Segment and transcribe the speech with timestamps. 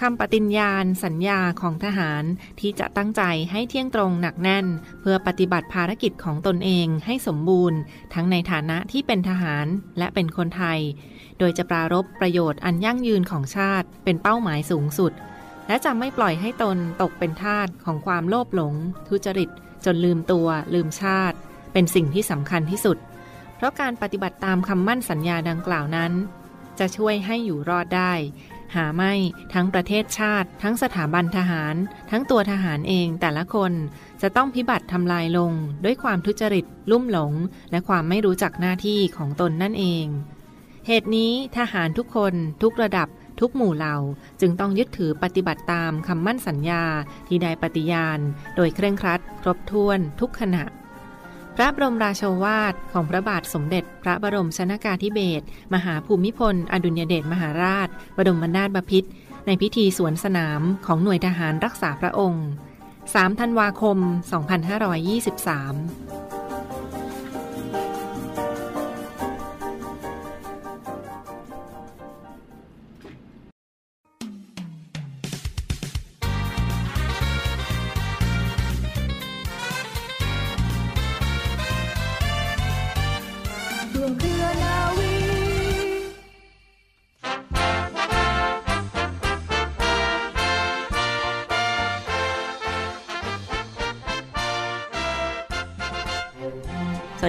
[0.00, 2.22] คำปฏิญญาณสัญญาของทหาร
[2.60, 4.66] ที่จะตั้งใจให้เที่ยงตรงหนักแน่น
[5.00, 7.78] เพื่อปฏิบัติภารกิจของตนเองให้สมบูรณ์
[8.14, 9.66] ทั้งในฐานะที่เป็นทหาร
[9.98, 10.80] และเป็นคนไทย
[11.38, 15.12] โดยจะปรารบประโยชน์อันยั่งยืนของชาติ เป็นเป้าหมายสูงสุด
[15.66, 18.74] และจะไม่ปล่อยให้ตนตกเป็นทาสของความโลภหลง
[19.08, 19.50] ทุจริต
[19.84, 21.36] จนลืมตัว ลืมชาติ
[21.72, 22.98] เป็นสิ่งที่สำคัญที่สุด
[23.56, 26.12] เพราะการปฏิบัติตามคำมั่นสัญญาดังกล่าวนั้น
[26.78, 28.12] จะช่วยให้อยู่รอดได้
[28.74, 29.12] หาไม่
[29.54, 31.74] ทั้งประเทศชาติ ทั้งสถาบันทหาร
[32.10, 33.72] ทั้งตัวทหารเองแต่ละคน
[34.22, 35.52] จะต้องพิบัติทำลายลง
[35.84, 37.32] ด้วยความทุจริต ลุ่มหลง
[37.70, 40.06] และความไม่รู้จักหน้าที่ของตนนั่นเอง
[40.86, 43.08] เหตุนี้ทหารทุกคนทุกระดับ
[43.40, 43.96] ทุกหมู่เหล่า
[44.40, 46.84] จึงต้องยึดถือปฏิบัติตามคำมั่นสัญญา
[47.28, 48.18] ที่ได้ปฏิญาณ
[48.56, 50.64] โดยเคร่งครัด ครบถ้วนทุกขณะ
[51.60, 55.44] ระบรมราโชวาทของพระบาทสมเด็จ พระบรมชนากาธิเบศร
[55.74, 59.08] มหาภูมิพล อดุลยเดชมหาราช บรมนาถบพิตร
[59.46, 62.46] ในพิธีสวนสนามของหน่วยทหารรักษาพระองค์
[62.94, 63.98] 3 ธันวาคม
[65.00, 66.29] 2523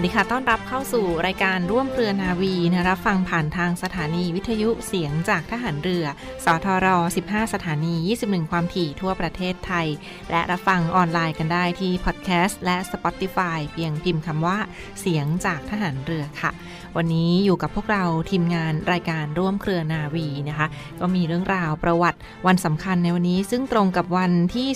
[0.02, 6.06] วัสดีค่ะ ต้อนรับเข้าสู่รายการร่วมเรือนาวีนะรับฟังผ่านทางสถานีวิทยุเสียงจากทหารเรือ
[6.45, 6.88] สทร
[7.22, 9.88] 15 สถานี 21 ความถี่ทั่วประเทศไทย
[10.32, 14.58] และรับฟังออนไลน์กันได้ที่พอดแคสต์และ Spotify เพียงพิมพ์คำว่า
[15.00, 16.52] เสียงจากทหารเรือค่ะ
[16.98, 20.67] วันนี้อยู่กับพวกเราทีมงานรายการร่วมเครือนาวีนะคะ
[21.00, 24.67] ก็มีเรื่องราวประวัติวันสำคัญในวันนี้ ซึ่งตรงกับวันที่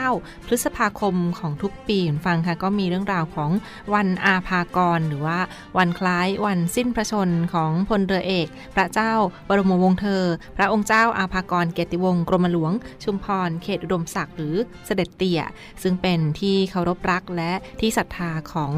[0.00, 3.50] 19 พฤษภาคมของทุกปีฟังค่ะ ก็มีเรื่องราวของ
[3.94, 5.38] วันอาภากรหรือว่า
[5.78, 9.12] วันคล้ายวันสิ้นพระชนของพลเรือเอก พระเจ้า
[9.48, 10.24] บรมวงศ์เธอ
[10.56, 12.72] พระองค์เจ้าอาภากรเกติวงศ์กรมหลวง
[13.04, 14.54] ชุมพรเขตอุดมศักดิ์หรือ
[14.86, 15.42] เสด็จเตี่ย
[15.82, 18.72] ซึ่งเป็นที่เคารพรักและที่ศรัทธาของ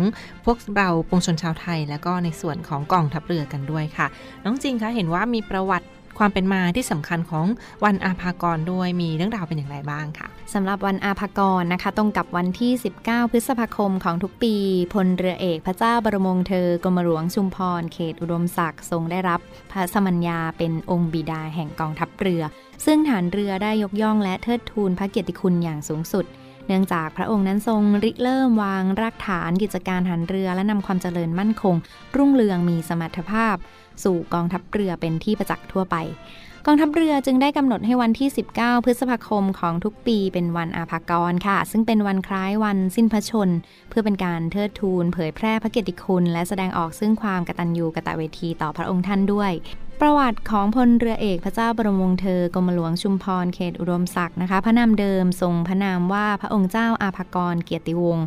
[0.45, 4.07] พวกเราปวงชนชาวไทย และก็ในส่วนของกองทัพเรือกันด้วยค่ะ
[4.45, 5.87] น้องจริงคะเห็นว่ามีประวัติ
[6.20, 7.47] ความเป็นมาที่สำคัญของ
[7.84, 12.72] วันอาภากรด้วยมีเรื่องราวเป็นอย่างไรบ้างค่ะสำหรับวันอาภากรนะคะ ตรงกับวันที่
[13.03, 14.54] 19 พฤษภาคมของทุกปี
[14.94, 19.41] พลเรือเอกพระเจ้าบรมวงศ์เธอกรมหลวงชุมพรเขตอุดมศักดิ์ทรงได้รับ
[19.72, 22.42] พระสมัญญาเป็นองค์บิดาแห่งกองทัพเรือ
[22.84, 26.26] ซึ่งฐานเรือได้ยกย่องและเทิดทูนพระเกียรติคุณอย่างสูงสุด
[26.66, 31.75] เนื่องจากพระองค์นั้นทรงริเริ่มวางรากฐานกิจการหันเรือและนำความเจริญมั่นคง
[32.16, 33.56] รุ่งเรืองมีสมรรถภาพ
[34.05, 35.97] สู่กองทัพเรือเป็นที่ประจักษ์ทั่วไป
[36.67, 43.49] กองทัพเรือจึงได้กำหนดให้วันที่ 19 พฤษภาคมของทุกปีเป็นวันอาภากรค่ะ ซึ่งเป็นวันคล้ายวันสิ้นพระชน
[43.89, 49.53] เพื่อเป็นการเทิดทูน เผยแพร่พระเกียรติคุณ และแสดงออกซึ่งความกตัญญูกตเวทีต่อพระองค์ท่านด้วย
[50.01, 58.25] ประวัติของพลเรือเอกพระเจ้าบรมวงศ์เธอกรมหลวงชุมพรเขตอุดมศักดิ์นะคะ พระนามเดิมทรงพระนามว่าพระองค์เจ้าอาภากรเกียรติวงศ์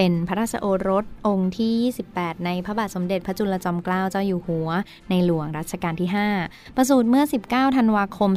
[0.00, 4.68] เป็นพระราชโอรสองค์ที่ 28 ในพระบาทสมเด็จพระจุลจอมเกล้าเจ้าอยู่หัว
[5.10, 6.10] ในหลวงรัชกาลที่
[6.42, 8.30] 5 ประสูติเมื่อ 19 ธันวาคม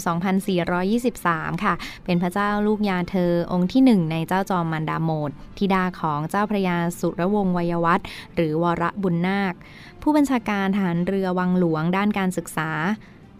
[0.79, 1.73] 2423 ค่ะ
[2.05, 9.53] เป็นพระเจ้าลูกยาเธอองค์ที่ 1 ในเจ้าจอมมันดาโมดธิดาของเจ้าพระยาสุรวงศ์วัยวัฒน์หรือวรบุญนาค
[10.01, 12.69] ผู้บัญชาการทหารเรือวังหลวงด้านการศึกษา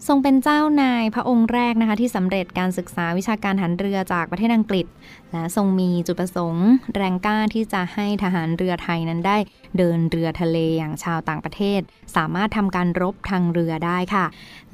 [0.07, 4.85] ทรงเป็นเจ้านายพระองค์แรกนะคะที่สำเร็จการศึกษาวิชาการทหารเรือจากประเทศอังกฤษ
[5.31, 9.37] และทรงมีจุดประสงค์แรงกล้าที่จะให้ทหารเรือไทยนั้นได้
[9.77, 11.81] เดินเรือทะเลอย่างชาวต่างประเทศ
[12.15, 14.25] สามารถทำการรบทางเรือได้ค่ะ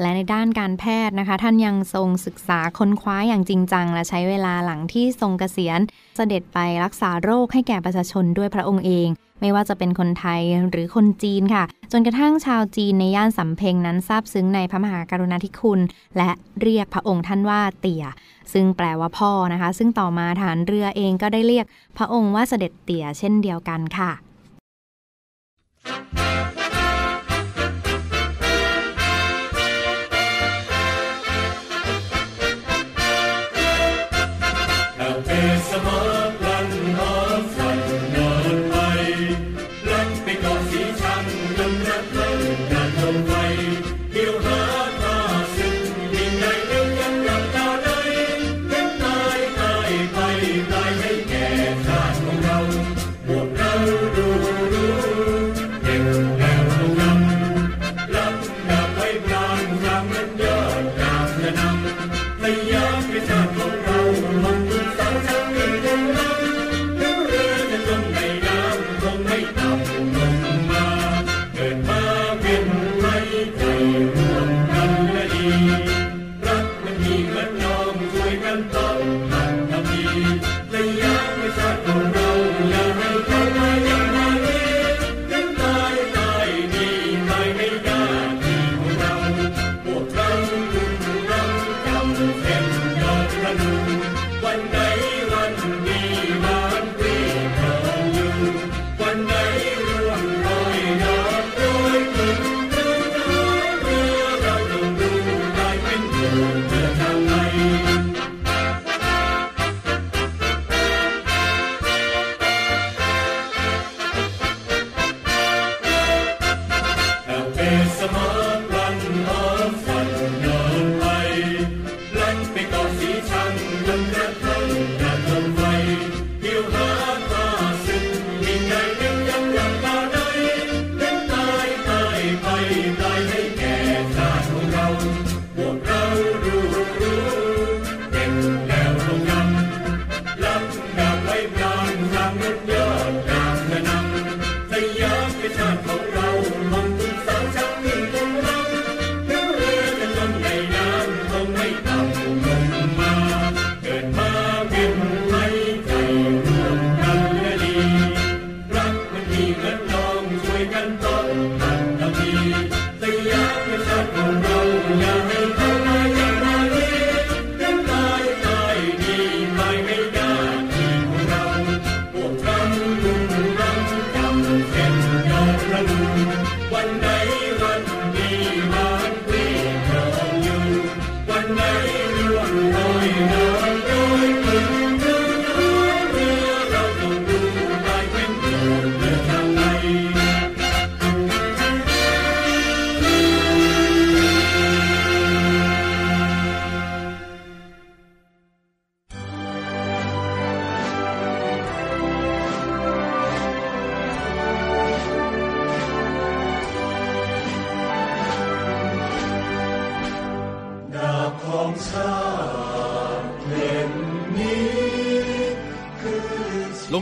[0.02, 5.80] และในด้านการแพทย์นะคะ ท่านยังทรงศึกษาค้นคว้าอย่างจริงจัง และใช้เวลาหลังที่ทรงเกษียณ
[6.16, 9.10] เสด็จไปรักษาโรคให้แก่ประชาชนด้วยพระองค์เอง
[9.42, 10.42] ไม่ว่าจะเป็นคนไทย
[10.72, 15.80] หรือคนจีนค่ะ จนกระทั่งชาวจีนในย่านสำเพ็งนั้นซาบซึ้งในพระมหากรุณาธิคุณ
[16.18, 16.30] และ
[16.62, 18.06] เรียกพระองค์ท่านว่าเตี่ย
[18.54, 21.66] ซึ่งแปลว่าพ่อนะคะ ซึ่งต่อมาฐานเรือเองก็ได้เรียก
[21.98, 24.12] พระองค์ว่าเสด็จเตี่ยเช่นเดียวกันค่ะ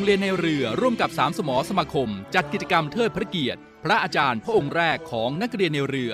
[0.06, 6.12] เรียนในเรือร่วมกับสามสมอสมาคม จัดกิจกรรมเทิดพระเกียรติ พระอาจารย์พระองค์แรกของนักเรียนในเรือ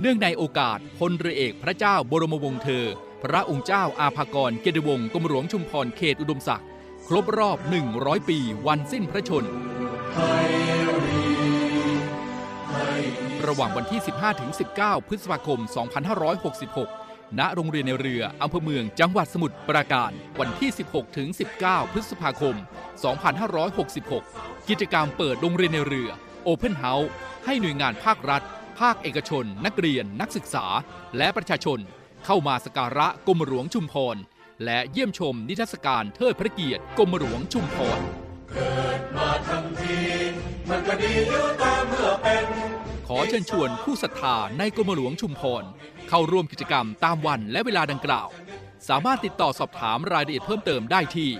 [0.00, 2.86] เนื่องในโอกาสพลเรือเอกพระเจ้าบรมวงศ์เธอ
[3.24, 6.68] พระองค์เจ้าอาภากรเกยรติวงศ์กรมหลวงชุมพรเขตอุดมศักดิ์
[7.06, 7.58] ครบรอบ
[7.92, 9.44] 100 ปีวันสิ้นพระชน
[13.46, 14.00] ระหว่างวันที่
[14.54, 15.60] 15-19 พฤษภาคม
[16.42, 20.70] 2566 ณโรงเรียนในเรืออำเภอเมืองจังหวัดสมุทรปราการ วันที่
[21.32, 22.56] 16-19 พฤษภาคม
[23.82, 26.10] 2566 กิจกรรมเปิดโรงเรียนในเรือ
[26.48, 27.08] Open House
[27.44, 28.42] ให้หน่วยงานภาครัฐ
[28.80, 30.66] ภาคเอกชน นักเรียน นักศึกษา
[31.16, 31.78] และประชาชน
[32.26, 34.16] เข้ามาสการะกรมหลวงชุมพร
[34.64, 38.00] และเยี่ยมชมนิทรรศการเทิดพระเกียรติกรมหลวงชุมพร
[38.54, 38.56] ข
[42.08, 45.64] อเอเชิญชวนผู้ศรัทธาในกรมหลวงชุมพร
[46.08, 48.28] เข้าร่วมกิจกรรมตามวันและเวลาดังกล่าว
[48.88, 51.30] สามารถติดต่อสอบถามรายละเอียดเพิ่มเติมได้ที่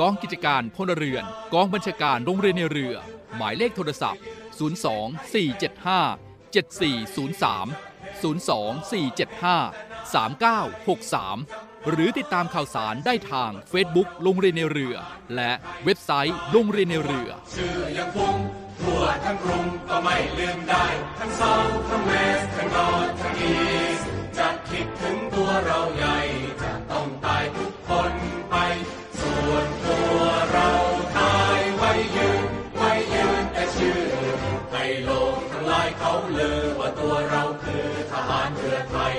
[0.00, 2.94] กองกิจการพลเรือน กองบัญชาการโรงเรียนในเรือ
[3.36, 4.22] หมายเลขโทรศัพท์
[4.58, 7.66] 02 475 7403
[8.22, 8.52] 02
[8.90, 14.94] 475 3963 หรือติดตามข่าวสารได้ทาง Facebook โรงเรียนในเรือ
[15.36, 15.52] และ
[15.84, 18.36] เว็บไซต์โรงเรียนในเรือ ชื่อยังคง
[18.80, 20.86] ทั่วทั้งกรุงก็ไม่ลืมได้
[21.18, 21.54] ทั้งเซา
[21.88, 23.56] ทั้งเวสทั้งนอร์ทั้งอี
[23.98, 24.00] ส
[24.38, 26.18] จะคิดถึงตัวเราใหญ่
[26.62, 28.12] จะต้องตายทุกคน
[28.50, 28.56] ไป
[29.20, 30.20] ส่วนตัว
[30.52, 30.70] เรา
[31.18, 32.44] ตายไว้ยืน
[32.76, 34.02] ไว้ยืนแต่ชื่อ
[34.72, 39.16] ให้โลกทั้งหลายเขาลือว่าตัวเราคือทหารเรือไทย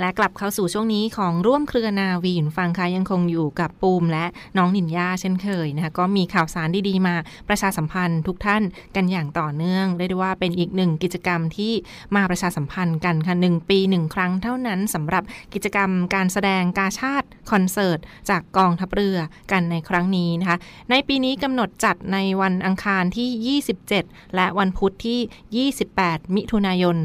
[0.00, 4.24] และกลับเข้าสู่ช่วงนี้ของร่วมเครือนาวีหุ่นฟังค่ะยังคงอยู่กับปูมและ
[4.56, 7.14] น้องนินยาเช่นเคยนะคะก็มีข่าวสารดีๆมา
[7.48, 8.62] ประชาสัมพันธ์ทุกท่าน
[8.96, 11.72] กันอย่างต่อเนื่องเรียกได้ว่าเป็นอีกหนึ่งกิจกรรมที่
[12.16, 15.22] มาประชาสัมพันธ์กันค่ะหนึ่งปีหนึ่งครั้งเท่านั้นสำหรับ
[15.54, 17.98] กิจกรรมการแสดงกาชาติคอนเสิร์ต
[18.30, 19.18] จากกองทัพเรือ
[19.52, 20.58] กันในครั้งนี้นะคะ
[20.90, 26.96] ในปีนี้กำหนดจัดในวันอังคารที่ 27 และวันพุธที่ 28 มิถุนายน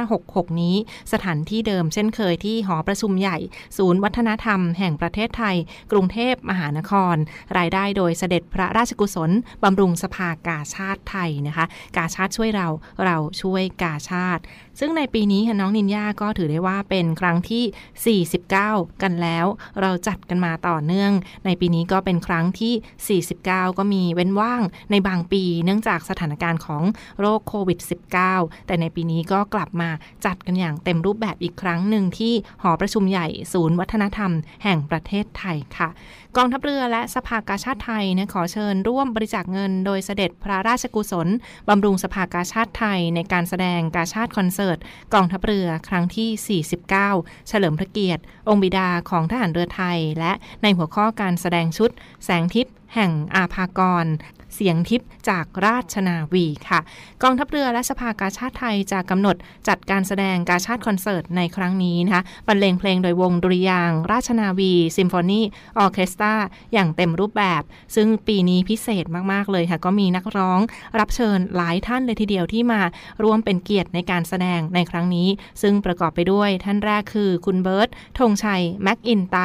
[0.00, 0.76] 2566 นี้
[1.12, 3.38] สถานที่เดิมเช่นเคยยที่หอประชุมใหญ่
[3.78, 5.56] ศูนย์วัฒนธรรมแห่งประเทศไทย
[5.92, 7.16] กรุงเทพมหานคร
[7.58, 9.30] รายได้โดยเสด็จพระราชกุศล
[9.62, 11.66] บำรุงสภากาชาติไทยนะคะ
[11.96, 12.68] กาชาติช่วยเรา
[13.04, 14.42] เราช่วยกาชาติ
[14.80, 19.46] ซึ่งในปีนี้ค่ะน้องนินยาก็ถือได้ว่าเป็นครั้งที่ 49 กันแล้ว
[19.80, 21.12] เราจัดกันมาต่อเนื่อง
[21.44, 23.46] ในปีนี้ก็เป็นครั้งที่ 49
[23.78, 26.82] ก็มีเว้นว่างในบางปีเนื่องจากสถานการณ์ของ
[27.20, 27.78] โรคโควิด
[28.22, 29.90] -19 แต่ในปีนี้ก็กลับมา
[30.24, 35.88] จัดกันอย่างเต็มรูปแบบอีกครั้งหนึ่งที่หอประชุมใหญ่ศูนย์วัฒนธรรม แห่งประเทศไทยค่ะ
[36.36, 41.28] กองทัพเรือและสภากาชาติไทยนะขอเชิญร่วมบริจาคเงินโดยเสด็จพระราชกุศล
[41.68, 44.78] บำรุงสภากาชาติไทยในการแสดงกาชาติคอนเสิร์ต
[45.14, 51.90] กองทัพเรือครั้งที่ 49 เฉลิมพระเกียรติ องค์บิดาของทหารเรือไทย และในหัวข้อการแสดงชุด
[52.24, 54.06] แสงทิพย์แห่งอาภากร
[54.56, 56.80] เสียงทิพย์จากราชนาวีค่ะ
[57.22, 59.36] กองทัพเรือและสภากาชาติไทยจะกำหนด
[59.68, 65.40] จัดการแสดงกาชาติคอนเสิร์ตในครั้งนี้นะคะบรรเลงเพลงโดยวงดุริยางค์ราชนาวีซิมโฟนี
[65.78, 66.34] ออเคสตรา
[66.72, 67.62] อย่างเต็มรูปแบบ
[67.94, 70.60] ซึ่งปีนี้พิเศษมาก ๆ เลยค่ะ ก็มีนักร้อง
[70.98, 72.80] รับเชิญหลายท่านเลยทีเดียวที่มา
[73.22, 75.28] ร่วมเป็นเกียรติในการแสดงในครั้งนี้
[75.62, 79.36] ซึ่งประกอบไปด้วยท่านแรกคือคุณเบิร์ดธงชัยแมคอินไตย์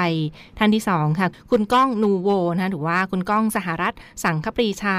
[0.57, 4.97] ท่านที่2ค่ะคุณก้องนูโวนะหรือว่าคุณก้องสหรัฐสังคปรีชา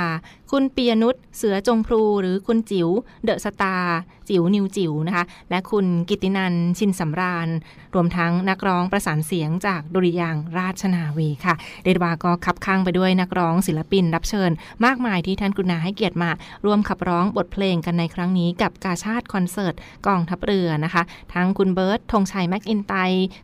[0.50, 2.88] คุณปียนุชเสือจงพลูหรือคุณจิ๋ว
[3.24, 7.48] เดอะสตาร์จิ๋วนิวจิ๋วนะคะ และคุณกิตินันชินสำราญ
[7.94, 14.50] รวมทั้งนักร้องประสานเสียงจากดุริยางราชนาวีค่ะ เดดวาก็ขับข้างไปด้วยนักร้องศิลปินรับเชิญ
[14.84, 16.30] มากมายที่ท่านกุณาให้เกียรติมา
[16.64, 19.74] ร่วมขับร้องบทเพลงกันในครั้งนี้กับกาชาติคอนเสิร์ต
[20.06, 21.02] กองทัพเรือนะคะ
[21.34, 22.94] ทั้งคุณเบิร์ตธงชัยแม็กอินไต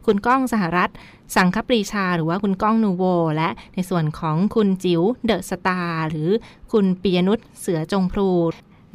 [0.07, 0.91] คุณก้องสหรัฐ
[1.37, 3.05] สังคปรีชาหรือว่าคุณก้องนูโว
[3.37, 6.31] และในส่วนของคุณจิ๋วเดอะสตาร์หรือ
[6.73, 8.31] คุณปียนุชเสือจงพลู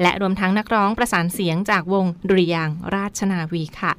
[0.02, 3.92] และรวมทั้งนักร้องประสานเสียงจากวงดุริยางราชนาวีค่ะ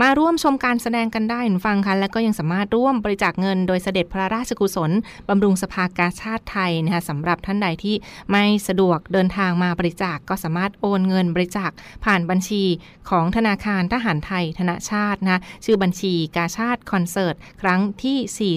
[0.00, 4.90] มาร่วมชมการแสดงกันได้คุณฟังค่ะและก็ยังสามารถร่วมบริจาคเงิน โดยเสด็จพระราชกุศล
[5.28, 7.96] บำรุงสภากาชาติไทยนะคะสำหรับท่านใดที่
[8.30, 11.70] ไม่สะดวกเดินทางมาบริจาคก็สามารถโอนเงินบริจาค
[12.04, 12.62] ผ่านบัญชี
[13.10, 18.52] ของธนาคารทหารไทยธนชาตินะชื่อบัญชีกาชาติคอนเสิร์ตครั้งที่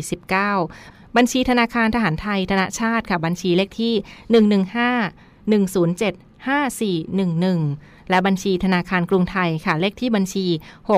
[0.59, 3.93] 49 บัญชีธนาคารทหารไทยธนชาติค่ะบัญชีเลขที่
[5.53, 10.45] 115 107 5411 และบัญชีธนาคารกรุงไทยค่ะเลขที่บัญชี
[10.89, 10.95] 662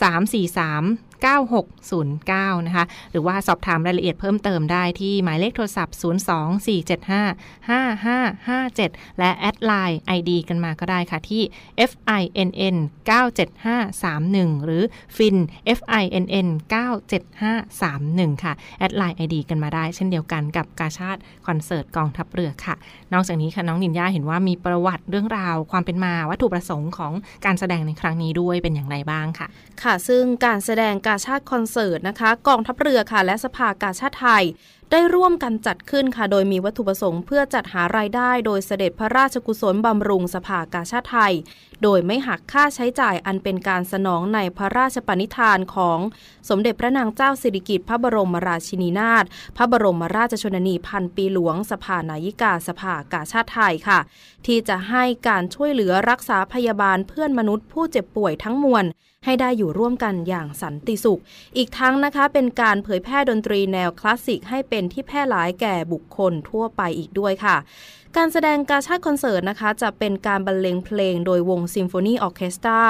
[0.00, 5.96] 343 9609 นะคะ หรือว่าสอบถามรายละเอียดเพิ่มเติมได้ที่หมายเลขโทรศัพท์
[6.78, 11.42] 02475 5557 และแอดไลน์ ID กันมาก็ได้ค่ะที่
[11.90, 12.76] FINN
[13.10, 14.82] 97531 หรือ
[15.16, 15.36] FIN
[15.78, 16.48] FINN
[17.40, 22.74] 97531 ค่ะ add LINE ID กันมาได้ เช่นเดียวกันกับกาชาดคอนเสิร์ตกองทัพเรือค่ะ
[23.12, 27.12] นอกจากนี้ค่ะน้องนินยาเห็นว่ามีประวัติเรื่องราวความเป็นมาวัตถุประสงค์ของ
[27.44, 29.46] การแสดงในครั้งนี้ด้วยเป็นอย่างไรบ้างค่ะ
[29.82, 34.44] ค่ะ ซึ่งการแสดงกาชาดคอนเสิร์ตนะคะ กองทัพเรือค่ะ และสภากาชาดไทย
[34.92, 41.34] ได้ร่วมกันจัดขึ้นค่ะ โดยมีวัตถุประสงค์เพื่อจัดหารายได้โดยเสด็จพระราชกุศลบำรุงสภากาชาดไทย
[41.82, 45.98] โดยไม่หักค่าใช้จ่ายอันเป็นการสนองในพระราชปณิธานของ
[46.48, 49.24] สมเด็จพระนางเจ้าสิริกิติ์พระบรมราชินีนาถ
[49.56, 53.98] พระบรมราชชนนีพันปีหลวง สภานายิกาสภากาชาติไทยค่ะ
[54.46, 58.84] ที่จะให้การช่วยเหลือรักษาพยาบาลเพื่อนมนุษย์ผู้เจ็บป่วยทั้งมวล
[59.24, 61.20] ให้ได้อยู่ร่วมกันอย่างสันติสุข
[61.56, 67.56] อีกทั้งนะคะเป็นการเผยแพร่ดนตรีแนวคลาสสิกให้เป็นที่แพร่หลายแก่บุคคลทั่วไปอีกด้วยค่ะ
[68.18, 72.82] การแสดงกาชาติคอนเสิร์ตนะคะ จะเป็นการบรรเลงเพลงโดยวงซิมโฟนีออเคสตรา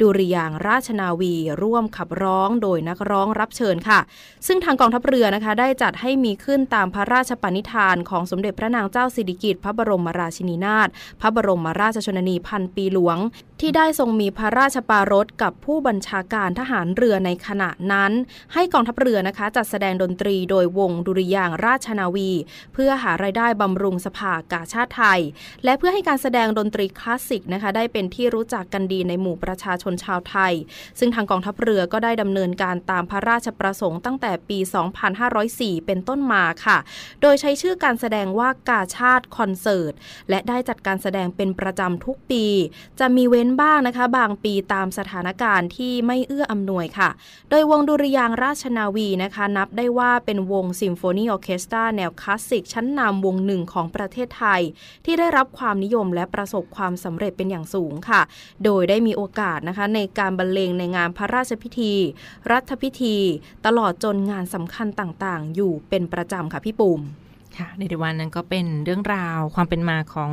[0.00, 4.00] ดุริยางราชนาวี ร่วมขับร้องโดยนักร้องรับเชิญค่ะ
[4.46, 10.88] ซึ่งทางกองทัพเรือนะคะ ได้จัดให้มีขึ้นตามพระราชปณิธานของสมเด็จพระนางเจ้าสิริกิติ์พระบรมราชินีนาถ
[11.20, 13.18] พระบรมราชชนนีพันปีหลวง
[13.60, 18.12] ที่ได้ทรงมีพระราชปารถกับผู้บัญชาการทหารเรือในขณะนั้น
[18.54, 22.30] ให้กองทัพเรือนะคะ จัดแสดงดนตรีโดยวงดุริยางราชนาวี
[22.74, 25.20] เพื่อหารายได้บำรุงสภากาชาดไทย
[25.64, 30.52] และเพื่อให้การแสดงดนตรีคลาสสิกนะคะได้เป็นที่รู้จักกันดีในหมู่ประชาชนชาวไทย
[30.98, 34.58] ซึ่งทางกองทัพเรือก็ได้ดำเนินการตามพระราชประสงค์ตั้งแต่ปี
[35.22, 36.78] 2504 เป็นต้นมาค่ะ
[37.22, 39.92] โดยใช้ชื่อการแสดงว่ากาชาดคอนเสิร์ต
[40.30, 42.44] และได้จัดการแสดงเป็นประจำทุกปี
[43.00, 47.10] จะมีเว้นบ้างนะคะ บางปีตามสถานการณ์ที่ไม่เอื้ออำนวยค่ะ
[47.50, 54.60] โดยวงดุริยางค์ราชนาวีนะคะ นับได้ว่าเป็นวงซิมโฟนีออร์เคสตราแนวคลาสสิกชั้นนำวงหนึ่งของประเทศไทย
[55.04, 58.22] ที่ได้รับความนิยมและประสบความสำเร็จเป็นอย่างสูงค่ะ
[58.64, 61.94] โดยได้มีโอกาสนะคะในการบรรเลงในงานพระราชพิธี
[62.50, 63.16] รัฐพิธี
[63.66, 67.00] ตลอดจนงานสำคัญต่างๆ อยู่เป็นประจำค่ะพี่ปุ่ม
[67.58, 70.32] ค่ะในวันนั้นก็เป็นเรื่องราวความเป็นมาของ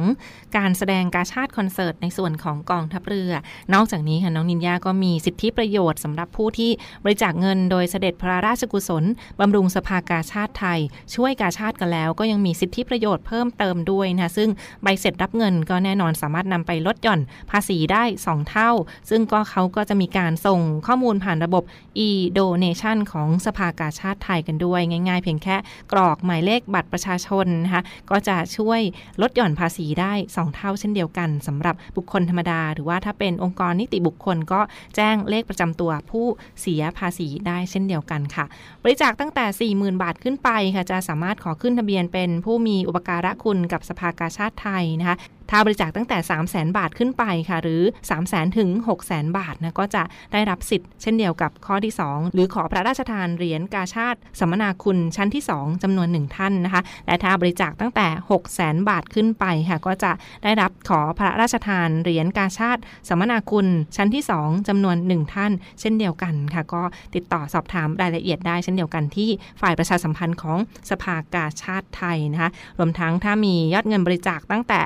[0.58, 3.34] การแสดงกาชาติคอนเสิร์ตในส่วนของกองทัพเรือ
[3.74, 6.72] นอกจากนี้ค่ะน้องนินยาก็มีสิทธิประโยชน์สำหรับผู้ที่
[7.03, 9.03] บริจาคเงินโดยเสด็จพระราชกุศล
[9.39, 10.79] บำรุงสภากาชาติไทย
[11.15, 14.50] ช่วยกาชาติกันแล้ว ก็ยังมีสิทธิประโยชน์เพิ่มเติมด้วยนะคะซึ่ง
[14.84, 18.72] ใบเสร็จรับเงินก็แน่นอนสามารถนำไปลดหย่อนภาษีได้ 2 เท่า
[19.10, 21.63] ซึ่งก็เขาก็จะมีการส่งข้อมูลผ่านระบบ
[22.08, 25.55] e-donation ของสภากาชาติไทยกันด้วย ง่าย ๆ เพียงแค่
[25.91, 28.82] กรอกหมายเลขบัตรประชาาชนนะคะก็จะช่วย
[29.22, 34.62] ลดหย่อนภาษีได้ 2 เท่าเช่นเดียวกันสำหรับบุคคลธรรมดา หรือว่าถ้าเป็นองค์กรนิติบุคคลก็
[34.96, 36.26] แจ้งเลขประจำตัวผู้
[36.62, 38.46] เสียภาษีได้เช่นเดียวกันค่ะ
[38.84, 45.18] บริจาคตั้งแต่ 40,000 บาทขึ้นไปค่ะจะสามารถขอขึ้นทะเบียนเป็นผู้มีอุปการะคุณกับสภากาชาติไทยนะคะ
[45.52, 56.82] ถ้าบริจาคตั้งแต่ 3 0 0แสนบาทขึ้นไปค่ะ หรือ 3 0 0แสนถึง 6 0แสนบาทนะก็จะได้รับสิทธิ์เช่นเดียวกับข้อที่ 2 หรือขอพระราชทานเหรียญกาชาติสัมมนาคุณชั้นที่ 2จำนวน 1 ท่านนะคะ
[57.08, 60.12] และถ้าบริจาคตั้งแต่ 6 0แสนบาทขึ้นไปค่ะ ก็จะ
[60.44, 66.84] ได้รับขอพระราชทานเหรียญกาชาติสัมมนาคุณชั้นที่ 2จำนวน 1 ท่าน เช่นเดียวกันค่ะ ก็
[67.16, 69.30] ติดต่อสอบถามรายละเอียดได้เช่นเดียวกันที่
[69.62, 70.58] ฝ่ายประชาสัมพันธ์ของ
[70.90, 72.50] สภากาชาติไทยนะคะ
[72.80, 74.82] รวมทั้งถ้ามียอดเงินบริจาคตั้งแต่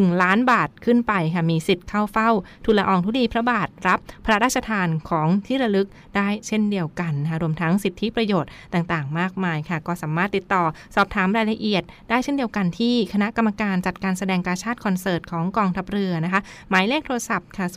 [0.00, 2.30] 1 ล้านบาทขึ้นไปค่ะมีสิทธิ์เข้าเฝ้า
[2.64, 10.64] ทุลอองทุลีพระบาทรับพระราชทานของที่ระลึกได้เช่นเดียวกันนะคะรวมทั้งสิทธิประโยชน์ต่างๆ มากมายค่ะ ก็สามารถติดต่อ
[10.94, 16.40] สอบถามรายละเอียด ได้เช่นเดียวกันที่คณะกรรมการจัดการแสดงการชาติคอนเสิร์ตของกองทัพเรือนะคะ
[16.70, 17.66] หมายเลขโทรศัพท์ค่ะ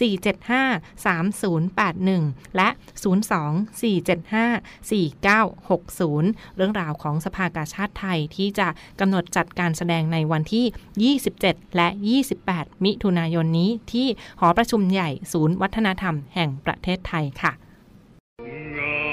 [0.00, 2.68] 475 3081 และ
[3.32, 8.68] 02 475 4960 เรื่องราวของสภากาชาติไทยที่จะ
[9.00, 10.64] กำหนดจัดการแสดงในวันที่
[11.24, 11.88] 27 และ
[12.36, 14.06] 28 มิถุนายนนี้ที่
[14.40, 17.52] หอประชุมใหญ่ศูนย์วัฒนธรรมแห่งประเทศไทยค่ะ
[18.78, 19.04] งา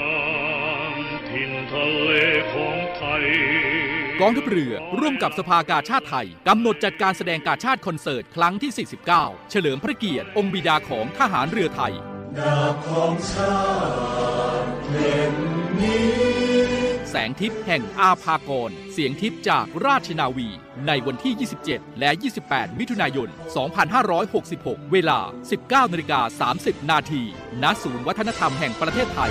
[0.94, 0.96] ม
[1.30, 2.10] ถิ่นทะเล
[2.52, 3.24] ของทย
[4.20, 11.94] กองทัพเรือร่วมกับสภากาชาติไทย กำหนดจัดการแสดงการชาติคอนเสิร์ต ครั้งที่ 49 เฉลิมพระเกียรติ องค์บิดาของทหารเรือไทย
[12.38, 13.60] ดาบของชา
[14.62, 15.34] ติเล่ม
[15.80, 16.81] นี้
[17.14, 20.48] แสงทิพย์แห่งอาภากร เสียงทิพย์จากราชนาวี
[20.86, 22.10] ในวันที่ 27 และ
[22.44, 23.28] 28 มิถุนายน
[24.10, 25.20] 2566 เวลา
[25.56, 27.22] 19นาฬิกา30 นาที
[27.62, 29.30] ณศูนย์วัฒนธรรมแห่งประเทศไทย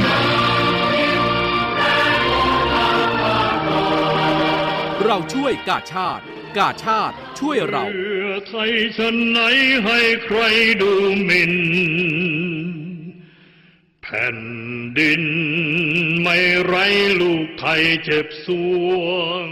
[5.05, 6.23] เราช่วยกาชาติ
[6.57, 9.39] กาชาติช่วยเราเพื่อไทยชนไหน
[9.85, 10.39] ให้ใคร
[10.81, 10.91] ดู
[11.25, 11.53] หมิ่น
[14.01, 14.39] แผ่น
[14.97, 15.23] ดิน
[16.21, 16.73] ไม่ไร
[17.21, 18.47] ลูกไทยเจ็บส
[18.85, 19.11] ว
[19.45, 19.47] ง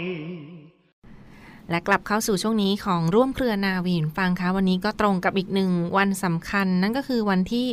[1.70, 7.66] และกลับเข้าสู่ช่วงนี้ของร่วมเครือนาวีนฟังคะวันนี้ก็ตรงกับอีกหนึ่งวันสำคัญ นั่นก็คือวันที่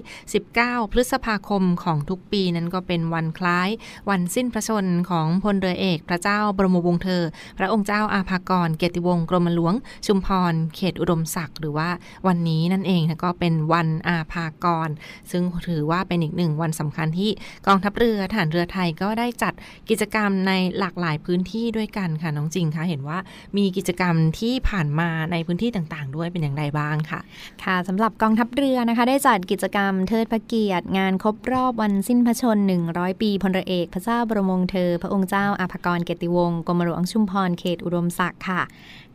[0.43, 3.69] 19 พฤษภาคมของทุกปีนั้นก็เป็นวันคล้าย
[4.09, 7.23] วันสิ้นพระชนของพลเรือเอก พระเจ้าบรมวงศ์เธอ
[7.57, 9.73] พระองค์เจ้าอาภากร เกียรติวงศ์กรมหลวง
[10.05, 11.89] ชุมพร เขตอุดมศักดิ์หรือว่า
[12.27, 14.89] วันนี้นั่นเองนะก็เป็นวันอาภากร
[15.31, 17.31] ซึ่งถือว่าเป็นอีกหนึ่งวันสำคัญที่
[17.67, 19.53] กองทัพเรือทหารเรือไทยก็ได้จัด
[19.89, 23.17] กิจกรรมในหลากหลายพื้นที่ด้วยกันค่ะน้องจริงคะเห็นว่า
[23.57, 27.19] มีกิจกรรมที่ผ่านมาในพื้นที่ต่างๆ ด้วยเป็นอย่างไรบ้างค่ะ
[27.63, 32.57] ค่ะสำหรับกองทัพเรือนะคะ ได้จัดกิจกรรมเทิดพระเกียรติ งานครบรอบวันสิ้นพระชน
[32.89, 38.61] 100 ปีพลเรือเอก พระเจ้าบรมวงศ์เธอ พระองค์เจ้าอาภากรเกติวงศ์กรมหลวงชุมพรเขตอุดมศักดิ์ค่ะ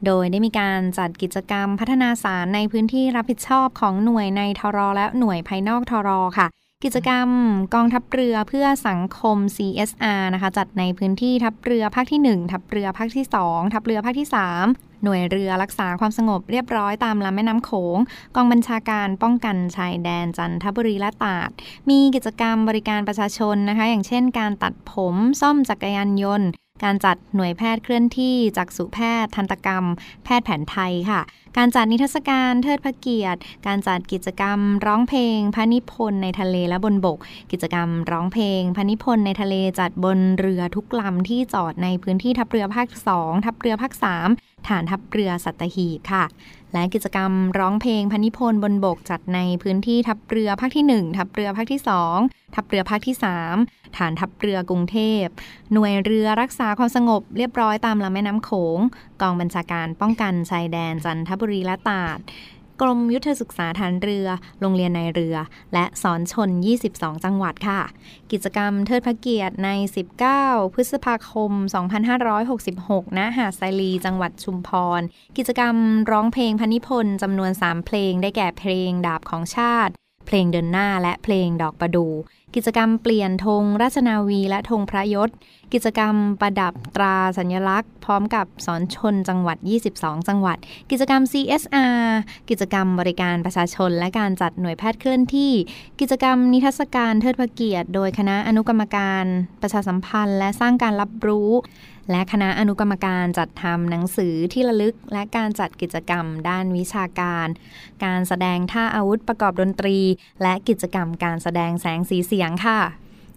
[0.06, 6.46] โดยได้มีการจัดกิจกรรมพัฒนาสารในพื้นที่รับผิดชอบของหน่วยในทรและหน่วยภายนอกทรค่ะ
[6.84, 7.28] กิจกรรม
[7.74, 14.28] กองทัพเรือเพื่อสังคม CSR นะคะ จัดในพื้นที่ทัพเรือภาคที่ 1 ทัพเรือภาคที่ 2 ทัพเรือภาคที่
[14.64, 17.98] 3 หน่วยเรือรักษาความสงบเรียบร้อยตามลำแม่น้ำโขง
[18.36, 21.50] กองบัญชาการป้องกันชายแดนจันทบุรีและตาด
[21.90, 26.48] มีกิจกรรมบริการประชาชนนะคะ อย่างเช่นการตัดผม ซ่อมจักรยานยนต์
[26.84, 29.84] การจัดหน่วยแพทย์เคลื่อนที่จากสุแพทย์ ทันตกรรม
[30.24, 31.20] แพทย์แผนไทยค่ะ
[31.56, 37.18] การจัดนิทรรศการเทิดพระเกียรติ การจัดกิจกรรมร้องเพลงพระนิพนธ์ในทะเลและบนบก
[37.52, 43.92] กิจกรรมร้องเพลงพระนิพนธ์ในทะเลจัดบนเรือทุกลำที่จอดในพื้นที่ทัพเรือภาค 2 ทัพเรือภาค
[44.30, 46.24] 3 ฐานทัพเรือสัตหีบค่ะ
[46.72, 51.80] และกิจกรรมร้องเพลงพนิพนธ์บนบกจัดในพื้นที่ทัพเรือภาคที่ 1 ทัพเรือภาคที่
[52.18, 53.16] 2 ทัพเรือภาคที่
[53.56, 55.24] 3 ฐานทัพเรือกรุงเทพ
[55.72, 58.78] หน่วยเรือรักษาความสงบเรียบร้อยตามลำแม่น้ำโขง
[59.22, 62.18] กองบัญชาการป้องกันชายแดนจันทบุรีและตราด
[62.82, 64.26] กรมยุทธศึกษาฐานเรือ
[64.60, 65.36] โรงเรียนในเรือ
[65.74, 66.48] และสอนชน
[66.86, 67.80] 22 จังหวัดค่ะ
[68.32, 69.70] กิจกรรมเทิดพระเกียรติใน
[70.22, 71.52] 19 พฤษภาคม
[72.34, 75.00] 2566 ณ หาดไซรีจังหวัดชุมพร
[75.36, 75.74] กิจกรรม
[76.10, 79.92] ร้องเพลงพนิพนธ์จำนวน 3 เพลงได้แก่เพลงดาบของชาติ
[80.26, 82.06] เพลงเดินหน้าและเพลงดอกประดู
[82.54, 85.30] กิจกรรมเปลี่ยนธงราชนาวีและธงพระยศ
[85.72, 89.56] กิจกรรมประดับตราสัญลักษณ์ พร้อมกับสอนชนจังหวัด
[89.92, 90.58] 22 จังหวัด
[90.90, 92.04] กิจกรรม CSR
[92.50, 95.52] กิจกรรมบริการประชาชน และการจัดหน่วยแพทย์เคลื่อนที่
[96.00, 99.24] กิจกรรมนิทรรศการเทิดพระเกียรติ โดยคณะอนุกรรมการ
[99.62, 101.50] ประชาสัมพันธ์ และสร้างการรับรู้
[102.10, 107.46] และคณะอนุกรรมการจัดทำหนังสือที่ระลึก และการจัดกิจกรรมด้านวิชาการ
[108.04, 109.98] การแสดงท่าอาวุธประกอบดนตรี
[110.42, 112.80] และกิจกรรมการแสดงแสงสีเสียงค่ะ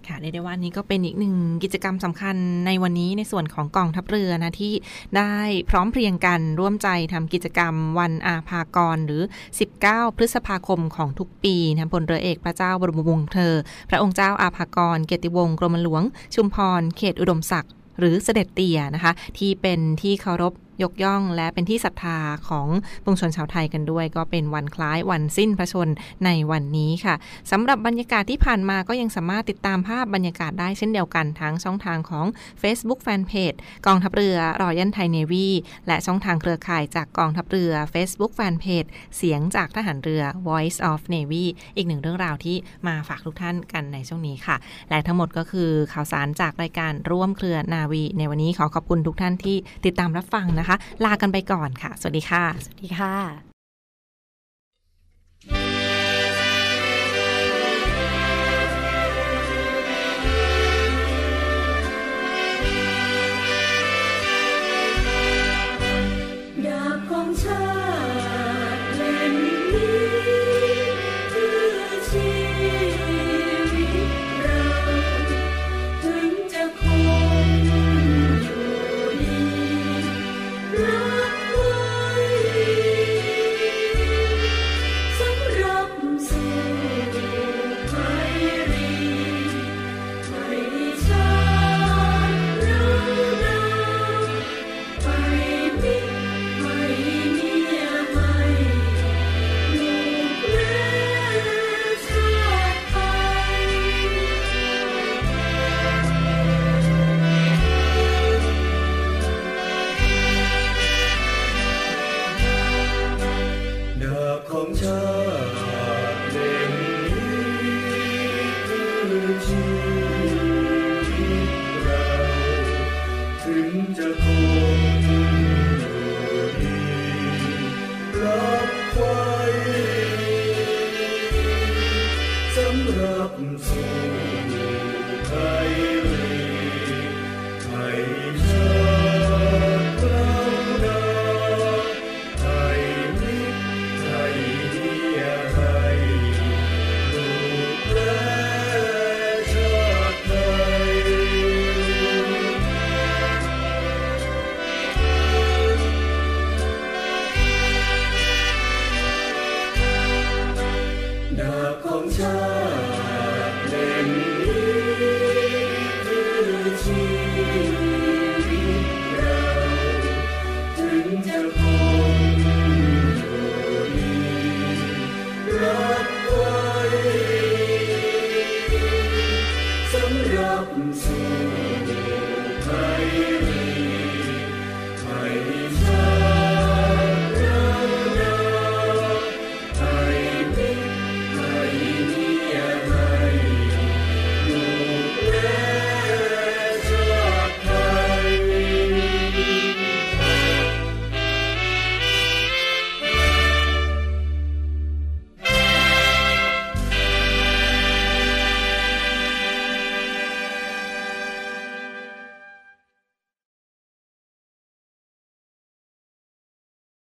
[0.08, 4.74] ค่ะเรียกได้ว่านี้ก็เป็นอีกหนึ่งกิจกรรมสำคัญในวันนี้ในส่วนของกองทัพเรือนะ ที่
[5.18, 5.34] ได้
[5.70, 9.22] พร้อมเพรียงกันร่วมใจทำกิจกรรมวันอาภากร หรือ
[9.70, 13.54] 19 พฤษภาคมของทุกปีนะพลเรือเอกพระเจ้าบรมวงศ์เธอ
[13.90, 16.04] พระองค์เจ้าอาภากร เกียรติวงศ์กรมหลวง
[16.36, 22.18] ชุมพร เขตอุดมศักดิ์หรือเสด็จเตี่ยนะคะ ที่เป็นที่เคารพ ยกย่องและเป็นที่ศรัทธา
[22.50, 22.68] ของ
[23.04, 25.90] ปวงชนชาวไทยกันด้วย ก็เป็นวันคล้ายวันสิ้นพระชน
[26.26, 27.16] ในวันนี้ค่ะ
[27.52, 32.26] สำหรับบรรยากาศที่ผ่านมาก็ยังสามารถติดตามภาพบรรยากาศได้เช่นเดียวกันทั้งช่องทางของ
[32.62, 33.58] Facebook Fanpage
[33.88, 35.48] กองทัพเรือรอยันไทยเนวี
[35.88, 42.56] และช่องทางเครือข่ายจากกองทัพเรือ Facebook Fanpage เสียงจากทหารเรือ Voice of Navy อีกหนึ่งเรื่องราวที่
[42.88, 44.56] มาฝากทุกท่านกันในช่วงนี้ค่ะ
[44.90, 50.65] และทั้งหมดก็คือข่าวสารจากรายการร่วมเครือนาวี ในวันนี้ขอขอบคุณทุกท่านที่ติดตามรับฟังนะคะ
[51.06, 55.75] ลากันไปก่อนค่ะ สวัสดีค่ะ สวัสดีค่ะ